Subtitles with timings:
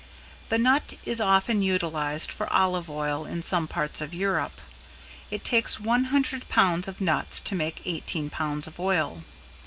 [0.49, 4.59] The nut is often utilized for olive oil in some parts of Europe.
[5.29, 9.21] It takes one hundred pounds of nuts to make eighteen pounds of oil.